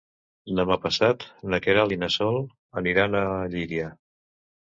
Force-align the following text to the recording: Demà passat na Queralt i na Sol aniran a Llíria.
Demà 0.59 0.75
passat 0.85 1.25
na 1.53 1.59
Queralt 1.65 1.93
i 1.95 1.99
na 2.03 2.09
Sol 2.15 2.39
aniran 2.83 3.17
a 3.19 3.23
Llíria. 3.57 3.93